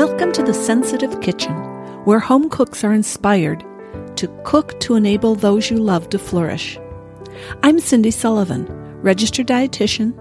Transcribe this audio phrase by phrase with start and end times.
[0.00, 1.52] Welcome to the Sensitive Kitchen,
[2.06, 3.62] where home cooks are inspired
[4.16, 6.78] to cook to enable those you love to flourish.
[7.62, 8.64] I'm Cindy Sullivan,
[9.02, 10.14] registered dietitian,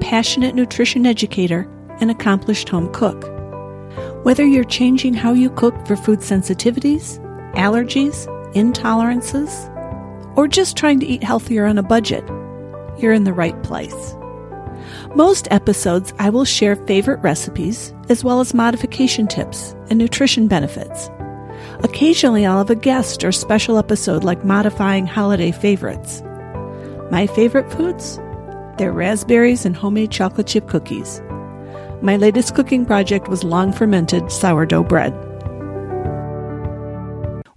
[0.00, 1.68] passionate nutrition educator,
[2.00, 3.24] and accomplished home cook.
[4.24, 7.18] Whether you're changing how you cook for food sensitivities,
[7.56, 9.68] allergies, intolerances,
[10.36, 12.22] or just trying to eat healthier on a budget,
[13.00, 14.14] you're in the right place.
[15.14, 21.10] Most episodes, I will share favorite recipes as well as modification tips and nutrition benefits.
[21.82, 26.22] Occasionally, I'll have a guest or special episode like modifying holiday favorites.
[27.10, 28.18] My favorite foods?
[28.78, 31.20] They're raspberries and homemade chocolate chip cookies.
[32.02, 35.14] My latest cooking project was long fermented sourdough bread.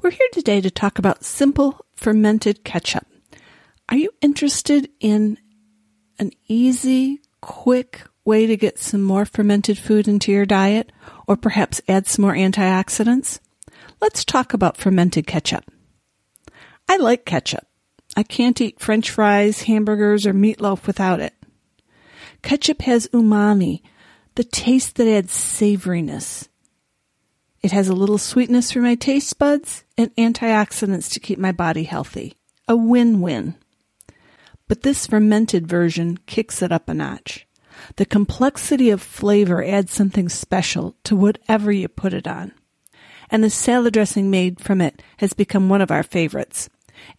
[0.02, 3.06] We're here today to talk about simple fermented ketchup.
[3.90, 5.38] Are you interested in
[6.20, 10.92] an easy, quick way to get some more fermented food into your diet
[11.28, 13.40] or perhaps add some more antioxidants?
[14.02, 15.64] Let's talk about fermented ketchup.
[16.90, 17.66] I like ketchup.
[18.16, 21.34] I can't eat french fries, hamburgers, or meatloaf without it.
[22.42, 23.82] Ketchup has umami,
[24.36, 26.48] the taste that adds savoriness.
[27.62, 31.84] It has a little sweetness for my taste buds and antioxidants to keep my body
[31.84, 32.36] healthy.
[32.68, 33.56] A win-win.
[34.68, 37.48] But this fermented version kicks it up a notch.
[37.96, 42.54] The complexity of flavor adds something special to whatever you put it on.
[43.30, 46.70] And the salad dressing made from it has become one of our favorites.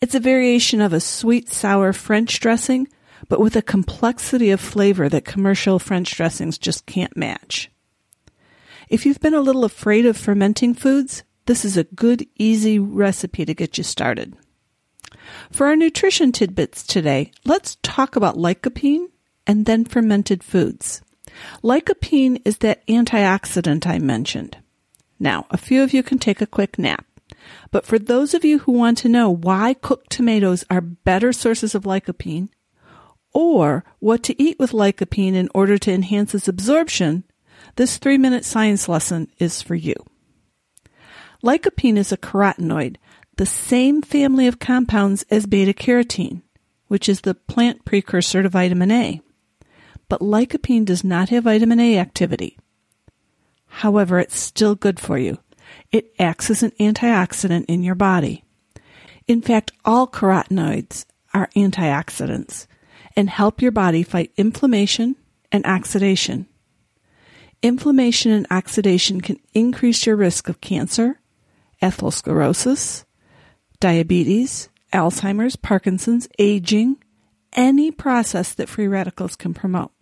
[0.00, 2.88] It's a variation of a sweet sour French dressing,
[3.28, 7.70] but with a complexity of flavor that commercial French dressings just can't match.
[8.88, 13.44] If you've been a little afraid of fermenting foods, this is a good, easy recipe
[13.44, 14.36] to get you started.
[15.51, 19.06] For our nutrition tidbits today, let's talk about lycopene
[19.47, 21.03] and then fermented foods.
[21.62, 24.59] Lycopene is that antioxidant I mentioned.
[25.19, 27.05] Now, a few of you can take a quick nap.
[27.71, 31.75] But for those of you who want to know why cooked tomatoes are better sources
[31.75, 32.49] of lycopene,
[33.32, 37.25] or what to eat with lycopene in order to enhance its absorption,
[37.77, 39.94] this three minute science lesson is for you.
[41.43, 42.97] Lycopene is a carotenoid
[43.38, 46.43] the same family of compounds as beta carotene,
[46.88, 49.22] which is the plant precursor to vitamin A.
[50.09, 52.59] But lycopene does not have vitamin A activity.
[53.66, 55.38] However, it's still good for you.
[55.93, 58.43] It acts as an antioxidant in your body.
[59.28, 62.66] In fact, all carotenoids are antioxidants
[63.15, 65.15] and help your body fight inflammation
[65.53, 66.49] and oxidation.
[67.62, 71.20] Inflammation and oxidation can increase your risk of cancer,
[71.81, 73.05] atherosclerosis,
[73.81, 76.97] diabetes, Alzheimer's, Parkinson's, aging,
[77.53, 79.93] any process that free radicals can promote.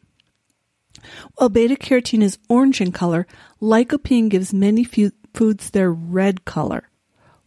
[1.34, 3.26] While beta carotene is orange in color,
[3.60, 6.88] lycopene gives many foods their red color.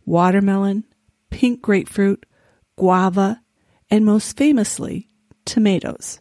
[0.06, 0.86] Watermelon,
[1.30, 2.26] pink grapefruit,
[2.78, 3.42] guava,
[3.90, 5.08] and most famously,
[5.46, 6.20] tomatoes.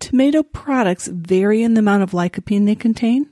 [0.00, 3.30] Tomato products vary in the amount of lycopene they contain,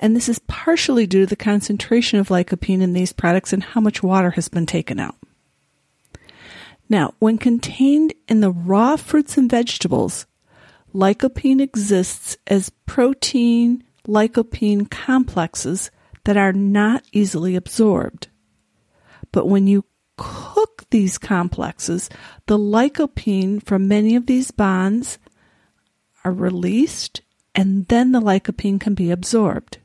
[0.00, 3.80] and this is partially due to the concentration of lycopene in these products and how
[3.80, 5.16] much water has been taken out.
[6.88, 10.26] Now, when contained in the raw fruits and vegetables,
[10.94, 15.90] lycopene exists as protein lycopene complexes
[16.24, 18.28] that are not easily absorbed.
[19.32, 19.84] But when you
[20.16, 22.08] cook these complexes,
[22.46, 25.18] the lycopene from many of these bonds
[26.24, 27.20] are released
[27.54, 29.78] and then the lycopene can be absorbed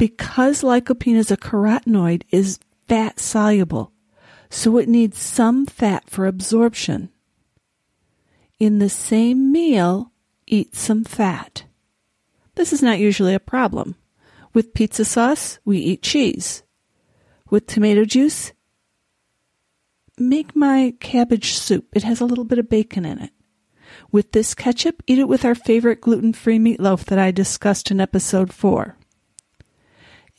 [0.00, 3.92] because lycopene is a carotenoid is fat soluble,
[4.48, 7.10] so it needs some fat for absorption.
[8.58, 10.10] In the same meal,
[10.46, 11.64] eat some fat.
[12.54, 13.94] This is not usually a problem.
[14.54, 16.62] With pizza sauce, we eat cheese.
[17.50, 18.54] With tomato juice,
[20.16, 21.88] make my cabbage soup.
[21.92, 23.32] It has a little bit of bacon in it.
[24.10, 28.00] With this ketchup, eat it with our favorite gluten free meatloaf that I discussed in
[28.00, 28.96] episode 4.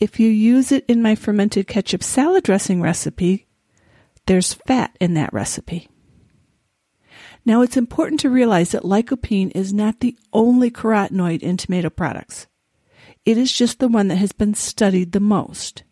[0.01, 3.45] If you use it in my fermented ketchup salad dressing recipe,
[4.25, 5.89] there's fat in that recipe.
[7.45, 12.47] Now it's important to realize that lycopene is not the only carotenoid in tomato products.
[13.25, 15.83] It is just the one that has been studied the most.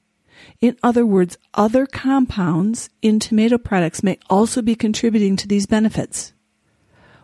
[0.59, 6.33] In other words, other compounds in tomato products may also be contributing to these benefits.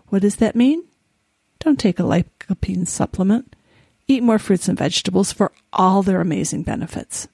[0.09, 0.83] What does that mean?
[1.57, 3.55] Don't take a lycopene supplement.
[4.07, 7.27] Eat more fruits and vegetables for all their amazing benefits.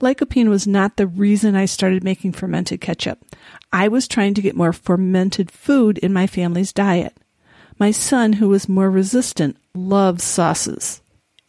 [0.00, 3.24] Lycopene was not the reason I started making fermented ketchup.
[3.72, 7.16] I was trying to get more fermented food in my family's diet.
[7.78, 11.00] My son, who is more resistant, loves sauces,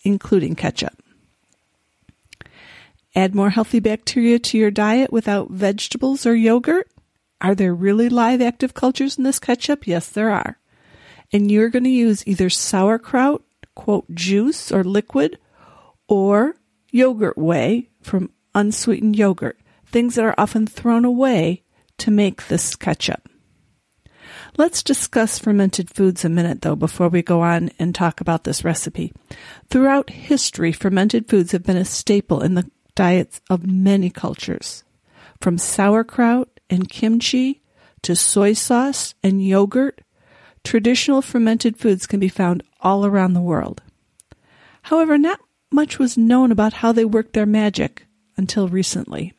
[0.04, 0.94] including ketchup.
[3.16, 6.88] Add more healthy bacteria to your diet without vegetables or yogurt?
[7.42, 9.88] Are there really live active cultures in this ketchup?
[9.88, 10.60] Yes, there are.
[11.34, 13.42] And you're going to use either sauerkraut,
[13.80, 15.40] quote, juice or liquid,
[16.10, 16.56] or
[16.92, 21.64] yogurt whey from unsweetened yogurt, things that are often thrown away
[21.98, 23.30] to make this ketchup.
[24.58, 28.66] Let's discuss fermented foods a minute, though, before we go on and talk about this
[28.66, 29.14] recipe.
[29.70, 34.84] Throughout history, fermented foods have been a staple in the diets of many cultures.
[35.40, 37.62] From sauerkraut and kimchi
[38.02, 40.02] to soy sauce and yogurt,
[40.63, 43.81] traditional fermented foods can be found all around the world.
[44.83, 45.39] However, not
[45.71, 48.06] much was known about how they worked their magic
[48.38, 49.33] until recently.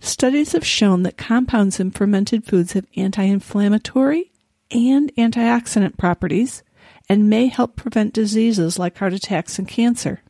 [0.00, 4.32] Studies have shown that compounds in fermented foods have anti inflammatory
[4.70, 6.62] and antioxidant properties
[7.08, 10.20] and may help prevent diseases like heart attacks and cancer.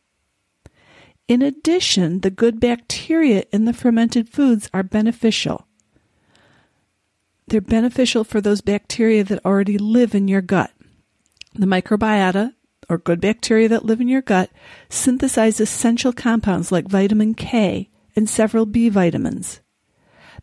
[1.29, 5.67] In addition, the good bacteria in the fermented foods are beneficial.
[7.47, 10.71] They're beneficial for those bacteria that already live in your gut.
[11.55, 12.55] The microbiota,
[12.89, 14.51] or good bacteria that live in your gut,
[14.89, 19.61] synthesize essential compounds like vitamin K and several B vitamins.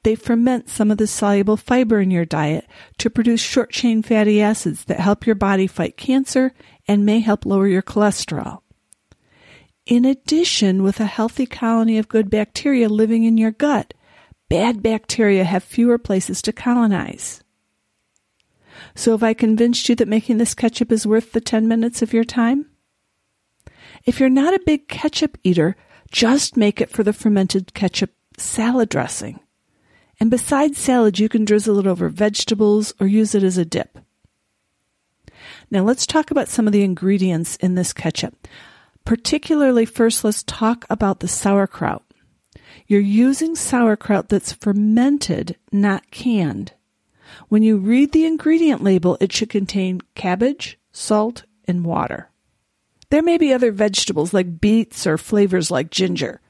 [0.04, 2.66] They ferment some of the soluble fiber in your diet
[3.00, 6.54] to produce short chain fatty acids that help your body fight cancer
[6.88, 8.62] and may help lower your cholesterol.
[9.86, 13.94] In addition, with a healthy colony of good bacteria living in your gut,
[14.50, 17.44] bad bacteria have fewer places to colonize.
[18.96, 22.14] So have I convinced you that making this ketchup is worth the 10 minutes of
[22.14, 22.66] your time?
[24.06, 25.76] If you're not a big ketchup eater,
[26.12, 29.40] just make it for the fermented ketchup salad dressing.
[30.20, 34.00] And besides salad, you can drizzle it over vegetables or use it as a dip.
[35.72, 38.48] Now let's talk about some of the ingredients in this ketchup.
[39.06, 42.04] Particularly, first, let's talk about the sauerkraut.
[42.90, 46.74] You're using sauerkraut that's fermented, not canned.
[47.48, 52.32] When you read the ingredient label, it should contain cabbage, salt, and water.
[53.12, 56.42] There may be other vegetables like beets or flavors like ginger.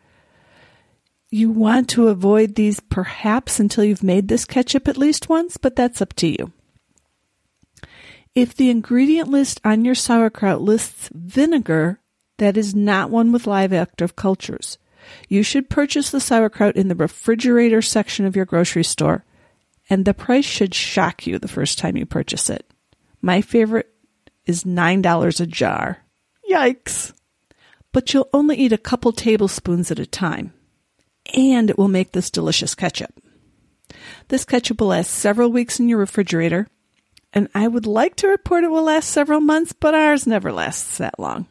[1.29, 5.75] You want to avoid these perhaps until you've made this ketchup at least once, but
[5.75, 6.53] that's up to you.
[8.33, 11.99] If the ingredient list on your sauerkraut lists vinegar,
[12.37, 14.77] that is not one with live active cultures.
[15.27, 19.25] You should purchase the sauerkraut in the refrigerator section of your grocery store,
[19.89, 22.71] and the price should shock you the first time you purchase it.
[23.21, 23.89] My favorite
[24.45, 25.99] is $9 a jar.
[26.49, 27.13] Yikes!
[27.91, 30.53] But you'll only eat a couple tablespoons at a time
[31.35, 33.13] and it will make this delicious ketchup.
[34.27, 36.67] This ketchup will last several weeks in your refrigerator,
[37.33, 40.97] and I would like to report it will last several months, but ours never lasts
[40.97, 41.47] that long.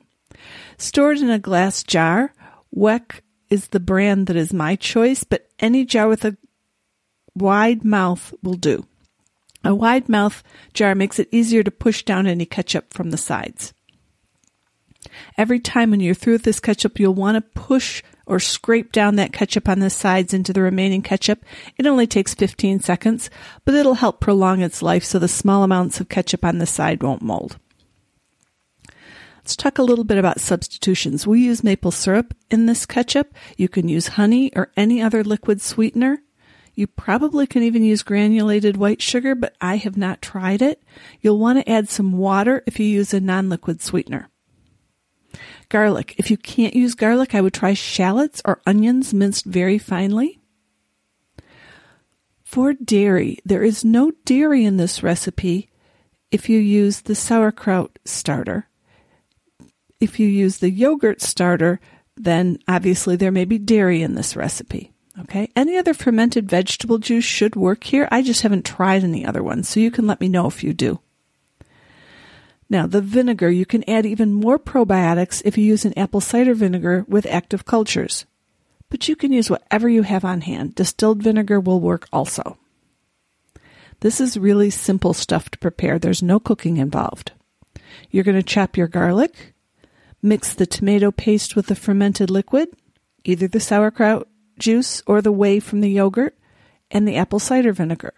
[0.76, 2.32] Stored in a glass jar,
[2.74, 6.36] Weck is the brand that is my choice, but any jar with a
[7.34, 8.86] wide mouth will do.
[9.64, 10.42] A wide mouth
[10.72, 13.74] jar makes it easier to push down any ketchup from the sides.
[15.36, 19.16] Every time when you're through with this ketchup, you'll want to push or scrape down
[19.16, 21.44] that ketchup on the sides into the remaining ketchup.
[21.78, 23.30] It only takes 15 seconds,
[23.64, 27.02] but it'll help prolong its life so the small amounts of ketchup on the side
[27.02, 27.58] won't mold.
[29.48, 31.26] Let's talk a little bit about substitutions.
[31.26, 33.32] We use maple syrup in this ketchup.
[33.56, 36.18] You can use honey or any other liquid sweetener.
[36.74, 40.82] You probably can even use granulated white sugar, but I have not tried it.
[41.22, 44.28] You'll want to add some water if you use a non-liquid sweetener.
[45.70, 46.14] Garlic.
[46.18, 50.42] If you can't use garlic, I would try shallots or onions minced very finely.
[52.44, 55.70] For dairy, there is no dairy in this recipe
[56.30, 58.67] if you use the sauerkraut starter.
[60.00, 61.80] If you use the yogurt starter,
[62.16, 64.92] then obviously there may be dairy in this recipe.
[65.20, 65.50] Okay.
[65.56, 68.08] Any other fermented vegetable juice should work here.
[68.10, 70.72] I just haven't tried any other ones, so you can let me know if you
[70.72, 71.00] do.
[72.70, 76.54] Now, the vinegar, you can add even more probiotics if you use an apple cider
[76.54, 78.26] vinegar with active cultures.
[78.90, 80.74] But you can use whatever you have on hand.
[80.74, 82.58] Distilled vinegar will work also.
[84.00, 85.98] This is really simple stuff to prepare.
[85.98, 87.32] There's no cooking involved.
[88.10, 89.54] You're going to chop your garlic,
[90.22, 92.68] mix the tomato paste with the fermented liquid,
[93.24, 96.36] either the sauerkraut juice or the whey from the yogurt,
[96.90, 98.14] and the apple cider vinegar.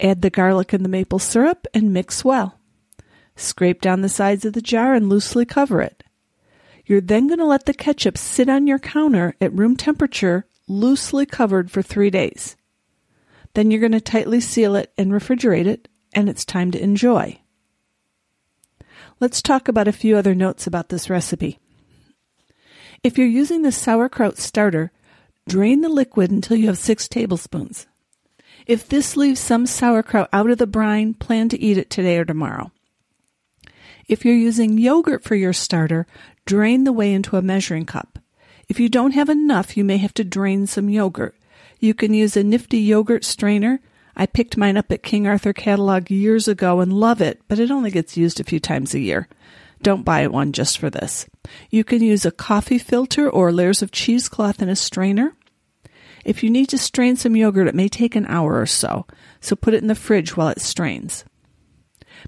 [0.00, 2.58] Add the garlic and the maple syrup and mix well.
[3.36, 6.04] Scrape down the sides of the jar and loosely cover it.
[6.86, 11.26] You're then going to let the ketchup sit on your counter at room temperature, loosely
[11.26, 12.56] covered for three days.
[13.54, 17.40] Then you're going to tightly seal it and refrigerate it, and it's time to enjoy.
[19.20, 21.58] Let's talk about a few other notes about this recipe.
[23.02, 24.90] If you're using the sauerkraut starter,
[25.48, 27.86] drain the liquid until you have six tablespoons.
[28.66, 32.24] If this leaves some sauerkraut out of the brine, plan to eat it today or
[32.24, 32.72] tomorrow.
[34.08, 36.06] If you're using yogurt for your starter,
[36.44, 38.18] drain the whey into a measuring cup.
[38.68, 41.36] If you don't have enough, you may have to drain some yogurt.
[41.78, 43.80] You can use a nifty yogurt strainer.
[44.16, 47.70] I picked mine up at King Arthur Catalog years ago and love it, but it
[47.70, 49.28] only gets used a few times a year.
[49.82, 51.26] Don't buy one just for this.
[51.70, 55.34] You can use a coffee filter or layers of cheesecloth in a strainer.
[56.24, 59.06] If you need to strain some yogurt, it may take an hour or so,
[59.40, 61.24] so put it in the fridge while it strains.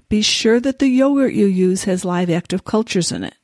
[0.09, 3.35] Be sure that the yogurt you use has live active cultures in it.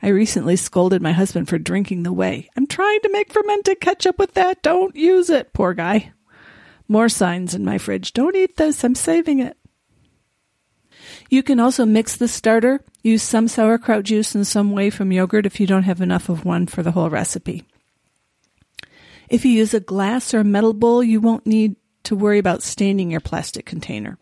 [0.00, 2.48] I recently scolded my husband for drinking the whey.
[2.56, 4.62] I'm trying to make fermented ketchup with that.
[4.62, 6.12] Don't use it, poor guy.
[6.88, 8.12] More signs in my fridge.
[8.12, 8.84] Don't eat this.
[8.84, 9.56] I'm saving it.
[11.30, 12.80] You can also mix the starter.
[13.02, 16.44] Use some sauerkraut juice and some whey from yogurt if you don't have enough of
[16.44, 17.64] one for the whole recipe.
[19.28, 22.62] If you use a glass or a metal bowl, you won't need to worry about
[22.62, 24.18] staining your plastic container.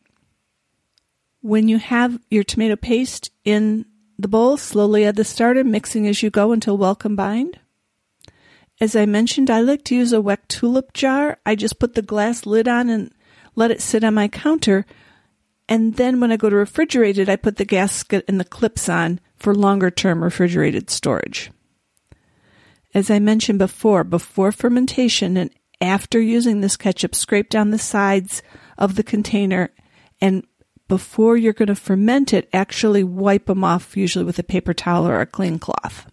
[1.43, 3.87] When you have your tomato paste in
[4.19, 7.59] the bowl, slowly add the starter, mixing as you go until well combined.
[8.81, 11.39] As I mentioned, I like to use a Weck tulip jar.
[11.45, 13.13] I just put the glass lid on and
[13.55, 14.87] let it sit on my counter.
[15.69, 18.89] And then when I go to refrigerate it, I put the gasket and the clips
[18.89, 21.51] on for longer term refrigerated storage.
[22.95, 28.43] As I mentioned before, before fermentation and after using this ketchup, scrape down the sides
[28.79, 29.71] of the container
[30.21, 30.47] and
[30.89, 35.07] before you're going to ferment it, actually wipe them off, usually with a paper towel
[35.07, 36.10] or a clean cloth.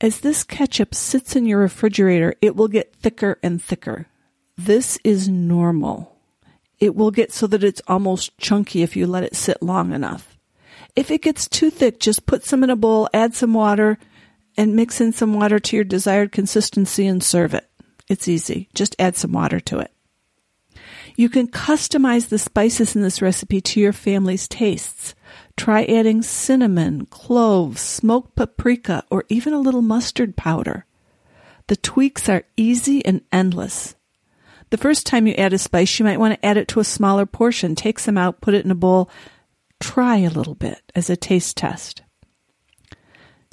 [0.00, 4.06] As this ketchup sits in your refrigerator, it will get thicker and thicker.
[4.58, 6.18] This is normal.
[6.78, 10.36] It will get so that it's almost chunky if you let it sit long enough.
[10.94, 13.98] If it gets too thick, just put some in a bowl, add some water,
[14.56, 17.68] and mix in some water to your desired consistency and serve it.
[18.08, 18.68] It's easy.
[18.74, 19.92] Just add some water to it.
[21.16, 25.14] You can customize the spices in this recipe to your family's tastes.
[25.56, 30.84] Try adding cinnamon, cloves, smoked paprika, or even a little mustard powder.
[31.68, 33.96] The tweaks are easy and endless.
[34.70, 36.84] The first time you add a spice, you might want to add it to a
[36.84, 37.74] smaller portion.
[37.74, 39.10] Take some out, put it in a bowl,
[39.80, 42.02] try a little bit as a taste test.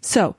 [0.02, 0.36] So,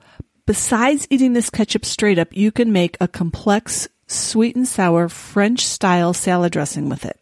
[0.46, 5.64] besides eating this ketchup straight up, you can make a complex sweet and sour French
[5.64, 7.18] style salad dressing with it.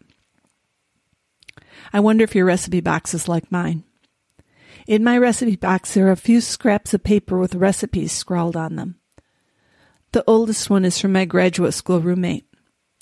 [1.93, 3.85] I wonder if your recipe box is like mine.
[4.87, 8.77] In my recipe box, there are a few scraps of paper with recipes scrawled on
[8.77, 8.97] them.
[10.13, 12.47] The oldest one is from my graduate school roommate.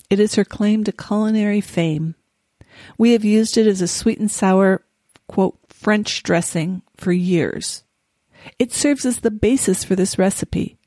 [0.09, 2.15] It is her claim to culinary fame.
[2.97, 4.83] We have used it as a sweet and sour,
[5.27, 7.83] quote, French dressing for years.
[8.59, 10.77] It serves as the basis for this recipe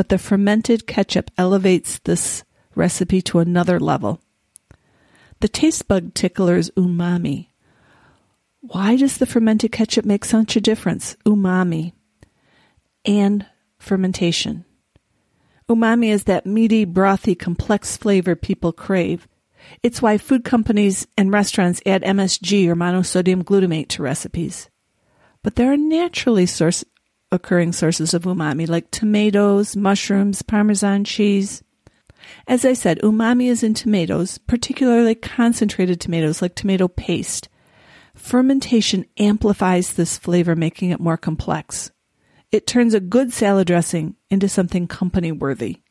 [0.00, 2.42] but the fermented ketchup elevates this
[2.74, 4.18] recipe to another level.
[5.40, 7.48] The taste bug tickler is umami.
[8.62, 11.16] Why does the fermented ketchup make such a difference?
[11.24, 11.92] Umami
[13.06, 13.46] and
[13.78, 14.66] fermentation.
[15.68, 19.26] Umami is that meaty, brothy, complex flavor people crave.
[19.82, 24.68] It's why food companies and restaurants add MSG or monosodium glutamate to recipes.
[25.42, 26.84] But there are naturally source,
[27.32, 31.62] occurring sources of umami like tomatoes, mushrooms, parmesan cheese.
[32.46, 37.48] As I said, umami is in tomatoes, particularly concentrated tomatoes like tomato paste.
[38.14, 41.90] Fermentation amplifies this flavor, making it more complex.
[42.52, 45.82] It turns a good salad dressing into something company worthy.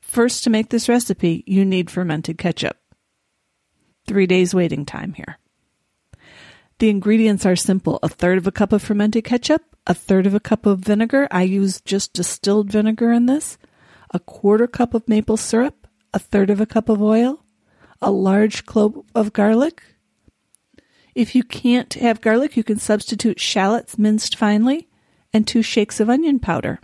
[0.00, 2.76] First, to make this recipe, you need fermented ketchup.
[4.06, 5.38] Three days waiting time here.
[6.78, 10.34] The ingredients are simple a third of a cup of fermented ketchup, a third of
[10.34, 11.28] a cup of vinegar.
[11.30, 13.58] I use just distilled vinegar in this,
[14.12, 17.44] a quarter cup of maple syrup, a third of a cup of oil,
[18.00, 19.82] a large clove of garlic.
[21.14, 24.88] If you can't have garlic, you can substitute shallots minced finely
[25.32, 26.80] and two shakes of onion powder.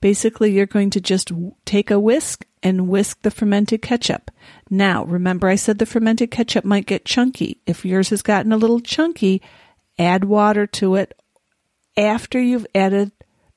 [0.00, 1.32] Basically, you're going to just
[1.64, 4.30] take a whisk and whisk the fermented ketchup.
[4.70, 7.60] Now, remember I said the fermented ketchup might get chunky.
[7.66, 9.42] If yours has gotten a little chunky,
[9.98, 11.18] add water to it
[11.96, 13.12] after you've added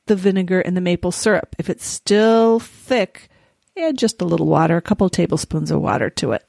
[0.06, 1.56] the vinegar and the maple syrup.
[1.58, 3.30] If it's still thick,
[3.78, 6.47] add just a little water, a couple tablespoons of water to it.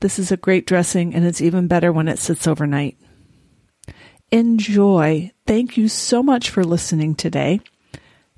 [0.00, 2.98] This is a great dressing and it's even better when it sits overnight.
[4.32, 5.30] Enjoy.
[5.46, 7.60] Thank you so much for listening today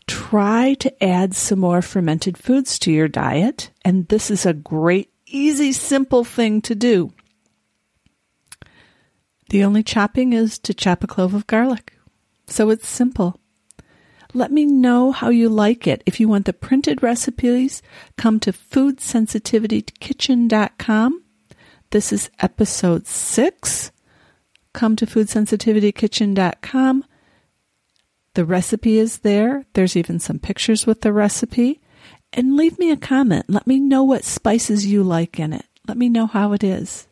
[0.07, 3.71] try to add some more fermented foods to your diet.
[3.85, 7.13] And this is a great, easy, simple thing to do.
[9.51, 11.93] The only chopping is to chop a clove of garlic.
[12.47, 13.39] So it's simple.
[14.35, 16.03] Let me know how you like it.
[16.07, 17.83] If you want the printed recipes,
[18.17, 21.22] come to foodsensitivitykitchen.com.
[21.93, 23.93] This is episode six.
[24.73, 27.05] Come to foodsensitivitykitchen.com.
[28.35, 29.67] The recipe is there.
[29.75, 31.83] There's even some pictures with the recipe.
[32.33, 33.45] And leave me a comment.
[33.49, 35.67] Let me know what spices you like in it.
[35.87, 37.09] Let me know how it is.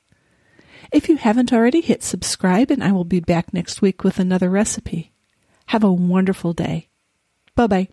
[0.91, 4.49] If you haven't already, hit subscribe and I will be back next week with another
[4.49, 5.13] recipe.
[5.67, 6.89] Have a wonderful day.
[7.55, 7.89] Bye bye.